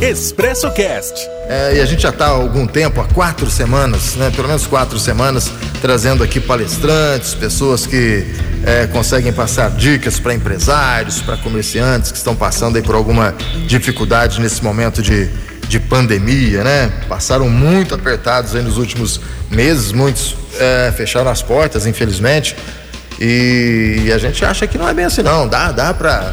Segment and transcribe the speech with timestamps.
[0.00, 1.28] Expresso Cast.
[1.46, 4.66] É, e a gente já está há algum tempo, há quatro semanas, né, pelo menos
[4.66, 5.52] quatro semanas,
[5.82, 8.26] trazendo aqui palestrantes, pessoas que
[8.64, 13.34] é, conseguem passar dicas para empresários, para comerciantes que estão passando aí por alguma
[13.66, 15.28] dificuldade nesse momento de,
[15.68, 16.90] de pandemia, né?
[17.06, 19.20] Passaram muito apertados aí nos últimos
[19.50, 22.56] meses, muitos é, fecharam as portas, infelizmente.
[23.20, 25.46] E a gente acha que não é bem assim, não.
[25.46, 26.32] Dá, dá para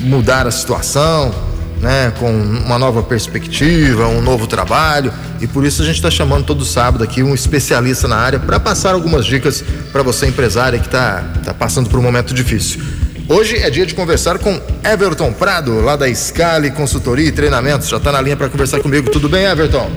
[0.00, 1.32] mudar a situação,
[1.80, 2.12] né?
[2.18, 5.12] Com uma nova perspectiva, um novo trabalho.
[5.40, 8.60] E por isso a gente está chamando todo sábado aqui um especialista na área para
[8.60, 12.80] passar algumas dicas para você, empresária, que está tá passando por um momento difícil.
[13.28, 17.88] Hoje é dia de conversar com Everton Prado, lá da Scali Consultoria e Treinamentos.
[17.88, 19.08] Já está na linha para conversar comigo.
[19.10, 19.88] Tudo bem, Everton?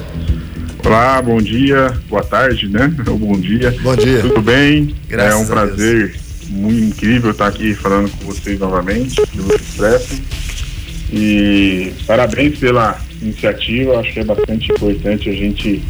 [0.86, 2.94] Olá, bom dia, boa tarde, né?
[3.08, 3.76] Ou bom dia.
[3.82, 4.22] Bom dia.
[4.22, 4.96] Tudo bem?
[5.08, 6.16] Graças é um prazer
[6.50, 10.22] muito incrível estar aqui falando com vocês novamente do Expresso.
[11.16, 15.84] E parabéns pela iniciativa, acho que é bastante importante a gente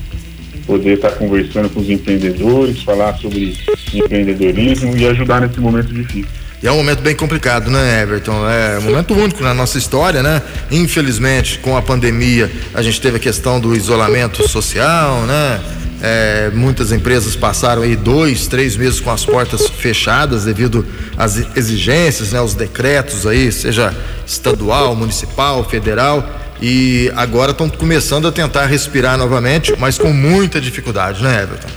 [0.68, 3.58] poder estar conversando com os empreendedores, falar sobre
[3.94, 6.28] empreendedorismo e ajudar nesse momento difícil.
[6.62, 8.50] E é um momento bem complicado, né, Everton?
[8.50, 10.42] É um momento único na nossa história, né?
[10.70, 15.62] Infelizmente, com a pandemia, a gente teve a questão do isolamento social, né?
[16.06, 20.86] É, muitas empresas passaram aí dois, três meses com as portas fechadas devido
[21.18, 22.42] às exigências, né?
[22.42, 23.96] Os decretos aí, seja
[24.28, 26.30] estadual, municipal, federal,
[26.62, 31.70] e agora estão começando a tentar respirar novamente, mas com muita dificuldade, né, Everton?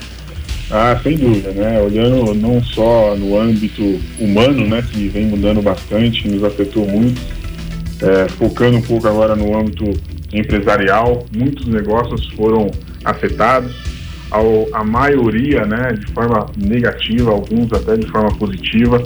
[0.73, 1.81] Ah, sem dúvida, né?
[1.81, 7.21] Olhando não só no âmbito humano, né, que vem mudando bastante, que nos afetou muito,
[8.03, 9.85] é, focando um pouco agora no âmbito
[10.33, 12.69] empresarial, muitos negócios foram
[13.05, 13.96] afetados,
[14.31, 19.03] ao, a maioria, né, de forma negativa, alguns até de forma positiva,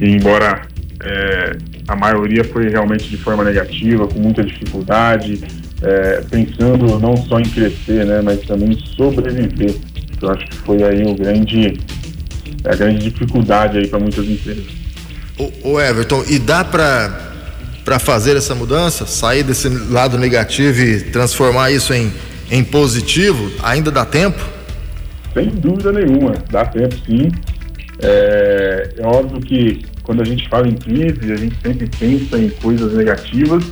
[0.00, 0.62] embora
[1.02, 1.56] é,
[1.88, 5.42] a maioria foi realmente de forma negativa, com muita dificuldade,
[5.82, 9.74] é, pensando não só em crescer, né, mas também sobreviver
[10.22, 11.80] eu acho que foi aí o grande,
[12.64, 14.64] a grande dificuldade aí para muitas empresas.
[15.38, 17.28] O, o, Everton, e dá para
[17.82, 22.12] para fazer essa mudança, sair desse lado negativo e transformar isso em,
[22.50, 23.50] em positivo?
[23.62, 24.42] Ainda dá tempo?
[25.32, 27.30] Sem dúvida nenhuma, dá tempo sim.
[28.02, 32.48] É, é óbvio que quando a gente fala em crise, a gente sempre pensa em
[32.48, 33.62] coisas negativas,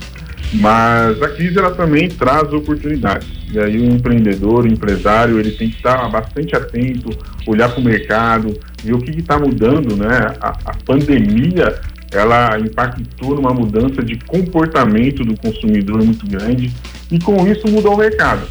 [0.55, 3.28] mas a crise ela também traz oportunidades.
[3.50, 7.11] E aí o empreendedor, o empresário, ele tem que estar bastante atento,
[7.47, 10.34] olhar para o mercado, ver o que está mudando, né?
[10.41, 11.81] A, a, pandemia,
[12.12, 16.72] ela impactou numa mudança de comportamento do consumidor muito grande
[17.11, 18.47] e com isso mudou o mercado.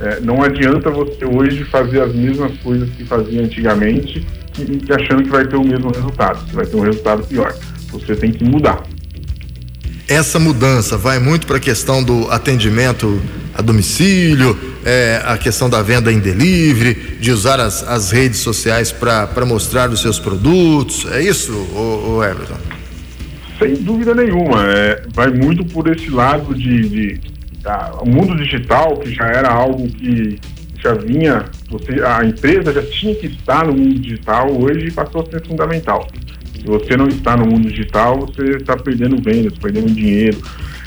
[0.00, 4.26] É, não adianta você hoje fazer as mesmas coisas que fazia antigamente
[4.90, 6.46] achando que vai ter o mesmo resultado.
[6.46, 7.54] Você vai ter um resultado pior.
[7.92, 8.82] Você tem que mudar.
[10.08, 13.20] Essa mudança vai muito para a questão do atendimento
[13.54, 18.90] a domicílio, é, a questão da venda em delivery, de usar as, as redes sociais
[18.90, 21.06] para mostrar os seus produtos.
[21.12, 22.56] É isso, o, o Everton?
[23.58, 24.66] Sem dúvida nenhuma.
[24.66, 27.20] É, vai muito por esse lado de, de
[28.00, 30.38] o mundo digital, que já era algo que
[30.82, 35.30] já vinha, você, a empresa já tinha que estar no mundo digital, hoje passou a
[35.30, 36.08] ser fundamental.
[36.54, 40.38] Se você não está no mundo digital, você está perdendo vendas, perdendo dinheiro.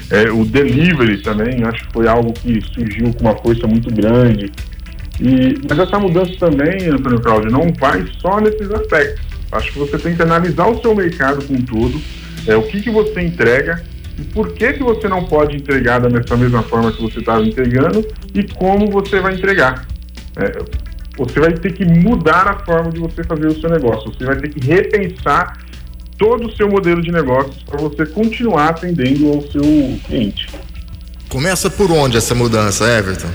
[0.09, 4.51] É, o delivery também, acho que foi algo que surgiu com uma força muito grande.
[5.19, 9.23] E, mas essa mudança também, Antônio Cláudio, não vai só nesses aspectos.
[9.51, 12.01] Acho que você tem que analisar o seu mercado com tudo,
[12.47, 13.84] é, o que, que você entrega
[14.18, 18.06] e por que, que você não pode entregar da mesma forma que você estava entregando
[18.34, 19.88] e como você vai entregar.
[20.35, 20.57] É,
[21.18, 24.12] você vai ter que mudar a forma de você fazer o seu negócio.
[24.12, 25.57] Você vai ter que repensar
[26.18, 29.62] todo o seu modelo de negócios para você continuar atendendo ao seu
[30.06, 30.47] cliente.
[31.29, 33.29] Começa por onde essa mudança, Everton?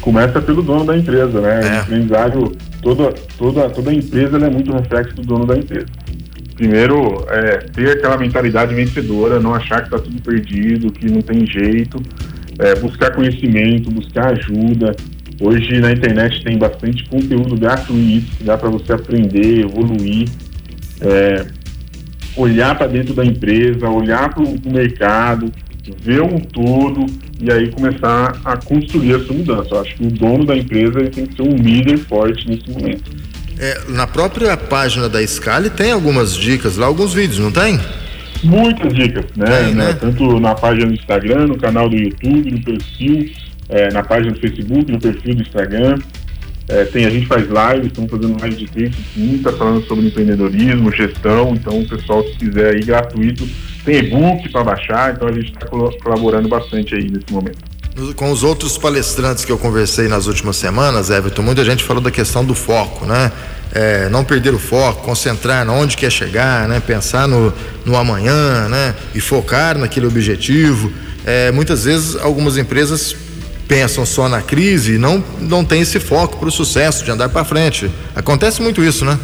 [0.00, 1.60] Começa pelo dono da empresa, né?
[1.60, 1.92] É.
[1.92, 5.86] O empresário, toda, toda, toda empresa é muito reflexo do dono da empresa.
[6.60, 11.46] Primeiro, é, ter aquela mentalidade vencedora, não achar que está tudo perdido, que não tem
[11.46, 12.02] jeito,
[12.58, 14.94] é, buscar conhecimento, buscar ajuda,
[15.40, 20.28] Hoje na internet tem bastante conteúdo gratuito que dá para você aprender, evoluir,
[21.00, 21.46] é,
[22.36, 25.50] olhar para dentro da empresa, olhar para o mercado,
[26.02, 27.06] ver um todo
[27.40, 29.74] e aí começar a construir essa mudança.
[29.74, 33.10] Eu acho que o dono da empresa tem que ser um líder forte nesse momento.
[33.60, 37.78] É, na própria página da Scali tem algumas dicas lá, alguns vídeos, não tem?
[38.42, 39.64] Muitas dicas, né?
[39.64, 39.92] Tem, né?
[39.92, 43.30] Tanto na página do Instagram, no canal do YouTube, no perfil
[43.70, 45.98] é, na página do Facebook, no perfil do Instagram.
[46.68, 50.92] É, tem, a gente faz live, estamos fazendo mais de 30, 30 falando sobre empreendedorismo,
[50.92, 51.54] gestão.
[51.54, 53.48] Então, o pessoal, se quiser aí, gratuito,
[53.84, 57.58] tem e-book para baixar, então a gente está colaborando bastante aí nesse momento.
[58.16, 62.10] Com os outros palestrantes que eu conversei nas últimas semanas, Everton, muita gente falou da
[62.10, 63.32] questão do foco, né?
[63.72, 66.80] É, não perder o foco, concentrar onde quer chegar, né?
[66.80, 67.52] Pensar no,
[67.84, 68.94] no amanhã, né?
[69.14, 70.92] E focar naquele objetivo.
[71.24, 73.14] É, muitas vezes algumas empresas
[73.68, 77.28] pensam só na crise e não, não tem esse foco para o sucesso, de andar
[77.28, 77.90] para frente.
[78.16, 79.18] Acontece muito isso, né?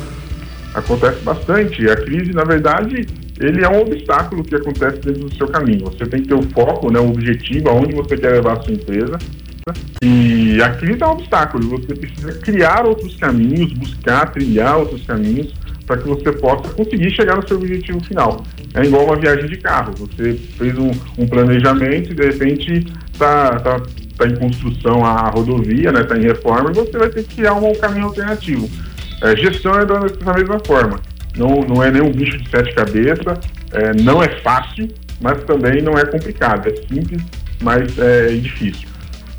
[0.75, 1.89] Acontece bastante.
[1.89, 3.07] A crise, na verdade,
[3.41, 5.85] ele é um obstáculo que acontece dentro do seu caminho.
[5.87, 8.73] Você tem que ter o foco, né, o objetivo, aonde você quer levar a sua
[8.73, 9.19] empresa.
[10.03, 11.69] E a crise é um obstáculo.
[11.71, 15.53] Você precisa criar outros caminhos, buscar, trilhar outros caminhos
[15.87, 18.43] para que você possa conseguir chegar no seu objetivo final.
[18.75, 19.93] É igual uma viagem de carro.
[19.99, 23.81] Você fez um, um planejamento e de repente está tá,
[24.19, 27.37] tá em construção a rodovia, está né, tá em reforma, e você vai ter que
[27.37, 28.69] criar um, um caminho alternativo.
[29.23, 30.01] É, gestão é da
[30.35, 31.01] mesma forma.
[31.37, 33.39] Não, não é nenhum bicho de sete cabeças,
[33.73, 34.89] é, não é fácil,
[35.21, 36.69] mas também não é complicado.
[36.69, 37.23] É simples,
[37.61, 38.89] mas é difícil.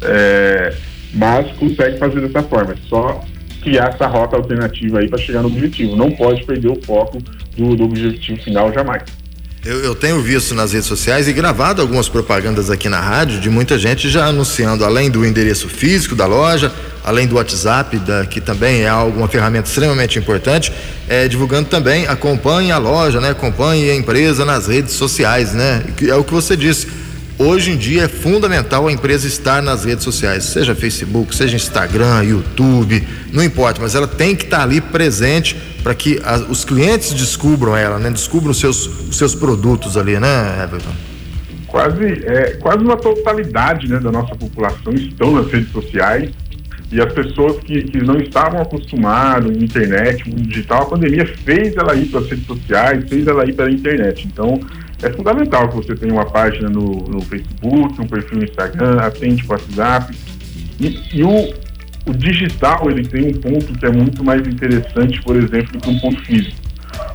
[0.01, 0.73] É,
[1.13, 2.73] mas consegue fazer dessa forma.
[2.73, 3.23] É só
[3.61, 5.95] criar essa rota alternativa aí para chegar no objetivo.
[5.95, 7.17] Não pode perder o foco
[7.55, 9.03] do, do objetivo final jamais.
[9.67, 13.49] Eu, eu, tenho visto nas redes sociais e gravado algumas propagandas aqui na rádio de
[13.49, 16.71] muita gente já anunciando, além do endereço físico da loja,
[17.03, 20.71] além do WhatsApp, da, que também é uma ferramenta extremamente importante,
[21.05, 23.31] é, divulgando também, acompanhe a loja, né?
[23.31, 25.83] Acompanhe a empresa nas redes sociais, né?
[26.01, 26.87] É o que você disse
[27.39, 32.23] Hoje em dia é fundamental a empresa estar nas redes sociais, seja Facebook, seja Instagram,
[32.23, 37.13] YouTube, não importa, mas ela tem que estar ali presente para que a, os clientes
[37.13, 38.09] descubram ela, né?
[38.09, 40.91] Descubram os seus, os seus produtos ali, né, Everton?
[41.67, 46.31] Quase, é, quase uma totalidade né, da nossa população estão nas redes sociais
[46.91, 51.75] e as pessoas que, que não estavam acostumadas na internet, no digital, a pandemia fez
[51.75, 54.25] ela ir para as redes sociais, fez ela ir para a internet.
[54.25, 54.59] Então,
[55.01, 59.43] é fundamental que você tenha uma página no, no Facebook, um perfil no Instagram, atende
[59.43, 60.15] com o WhatsApp.
[60.79, 61.53] E, e o,
[62.05, 65.89] o digital, ele tem um ponto que é muito mais interessante, por exemplo, do que
[65.89, 66.55] um ponto físico.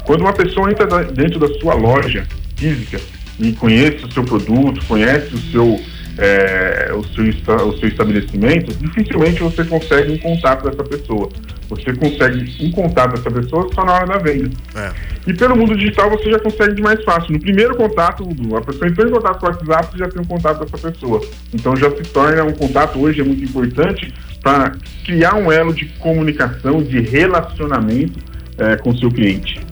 [0.05, 2.27] Quando uma pessoa entra dentro da sua loja
[2.57, 3.01] física
[3.39, 5.81] e conhece o seu produto, conhece o seu
[6.19, 11.29] é, o, seu, o seu estabelecimento, dificilmente você consegue um contato dessa pessoa.
[11.69, 14.51] Você consegue um contato dessa pessoa só na hora da venda.
[14.75, 14.93] É.
[15.27, 17.33] E pelo mundo digital você já consegue de mais fácil.
[17.33, 20.27] No primeiro contato, a pessoa entrou em contato com o WhatsApp, você já tem um
[20.27, 21.21] contato dessa pessoa.
[21.55, 24.13] Então já se torna um contato hoje é muito importante
[24.43, 24.73] para
[25.05, 28.19] criar um elo de comunicação, de relacionamento
[28.59, 29.72] é, com o seu cliente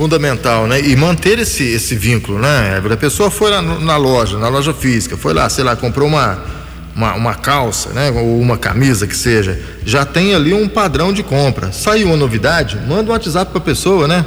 [0.00, 0.80] fundamental, né?
[0.80, 2.82] E manter esse, esse vínculo, né?
[2.90, 6.38] A pessoa foi lá na loja, na loja física, foi lá, sei lá, comprou uma,
[6.96, 8.10] uma, uma, calça, né?
[8.10, 11.70] Ou uma camisa que seja, já tem ali um padrão de compra.
[11.70, 14.24] Saiu uma novidade, manda um WhatsApp para a pessoa, né?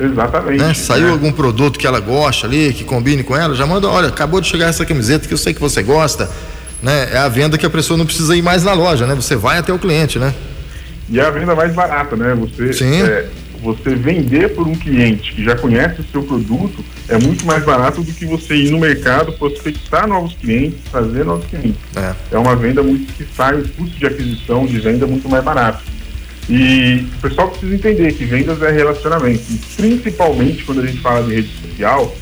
[0.00, 0.58] Exatamente.
[0.58, 0.74] Né?
[0.74, 1.12] Saiu né?
[1.12, 4.48] algum produto que ela gosta ali, que combine com ela, já manda, olha, acabou de
[4.48, 6.28] chegar essa camiseta que eu sei que você gosta,
[6.82, 7.10] né?
[7.12, 9.14] É a venda que a pessoa não precisa ir mais na loja, né?
[9.14, 10.34] Você vai até o cliente, né?
[11.08, 12.34] E é a venda mais barata, né?
[12.34, 13.02] Você Sim.
[13.02, 13.28] É,
[13.62, 18.02] você vender por um cliente que já conhece o seu produto é muito mais barato
[18.02, 21.80] do que você ir no mercado, prospectar novos clientes, trazer novos clientes.
[21.96, 25.44] É, é uma venda muito que sai, o custo de aquisição de venda muito mais
[25.44, 25.82] barato.
[26.48, 29.42] E o pessoal precisa entender que vendas é relacionamento.
[29.50, 32.16] E principalmente quando a gente fala de rede social,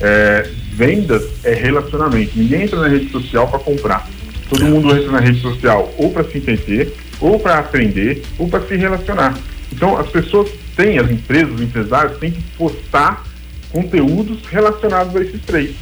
[0.00, 2.32] é, vendas é relacionamento.
[2.36, 4.08] Ninguém entra na rede social para comprar.
[4.48, 8.60] Todo mundo entra na rede social ou para se entender, ou para aprender, ou para
[8.66, 9.36] se relacionar.
[9.72, 13.24] Então as pessoas têm, as empresas, os empresários têm que postar
[13.70, 15.74] conteúdos relacionados a esses três.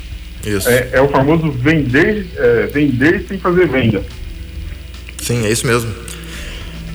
[0.45, 0.69] Isso.
[0.69, 4.03] É, é o famoso vender, é, vender sem fazer venda.
[5.19, 5.93] Sim, é isso mesmo.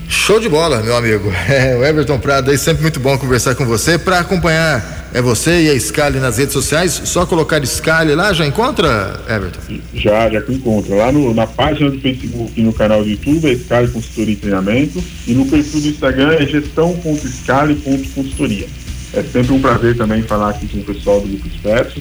[0.08, 1.32] Show de bola, meu amigo.
[1.48, 3.98] É, o Everton Prado aí, sempre muito bom conversar com você.
[3.98, 8.46] Para acompanhar é você e a Scali nas redes sociais, só colocar Scali lá, já
[8.46, 9.60] encontra, Everton?
[9.94, 10.94] Já, já que encontra.
[10.94, 14.36] Lá no, na página do Facebook e no canal do YouTube é Scali Consultoria e
[14.36, 15.02] Treinamento.
[15.26, 18.68] E no perfil do Instagram é gestão.scali.consultoria.
[19.14, 22.00] É sempre um prazer também falar aqui com o pessoal do Grupo Expresso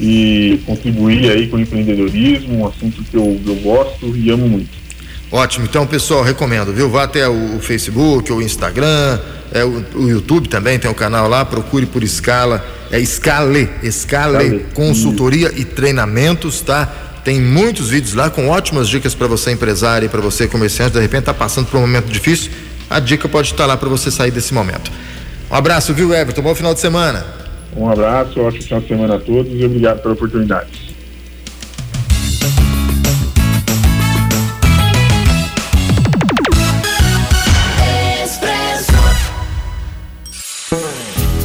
[0.00, 4.84] e contribuir aí com o empreendedorismo, um assunto que eu, eu gosto e amo muito.
[5.30, 6.90] Ótimo, então pessoal, recomendo, viu?
[6.90, 9.18] Vá até o Facebook, o Instagram,
[9.54, 14.66] é, o, o, YouTube também tem um canal lá, procure por Escala, é Escale, Escale,
[14.74, 16.92] Consultoria e Treinamentos, tá?
[17.24, 21.00] Tem muitos vídeos lá com ótimas dicas para você empresário e para você comerciante, de
[21.00, 22.50] repente está passando por um momento difícil,
[22.90, 24.90] a dica pode estar lá para você sair desse momento.
[25.48, 26.42] Um abraço, viu, Everton?
[26.42, 27.24] Bom final de semana.
[27.76, 30.83] Um abraço, ótimo final de semana a todos e obrigado pela oportunidade.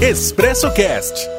[0.10, 1.39] Expresso Cast